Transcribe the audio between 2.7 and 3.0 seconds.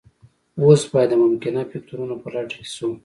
شو